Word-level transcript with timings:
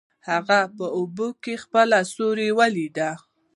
هغه 0.29 0.59
په 0.77 0.85
اوبو 0.97 1.27
کې 1.43 1.53
خپل 1.63 1.89
سیوری 2.11 2.49
ولید. 2.59 2.97